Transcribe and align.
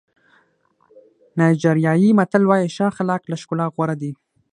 نایجیریایي 1.37 2.09
متل 2.19 2.43
وایي 2.47 2.67
ښه 2.75 2.83
اخلاق 2.91 3.21
له 3.31 3.35
ښکلا 3.41 3.65
غوره 3.73 3.95
دي. 4.01 4.11